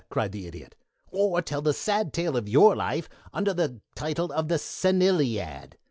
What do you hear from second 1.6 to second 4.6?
the sad tale of your life under the title of 'The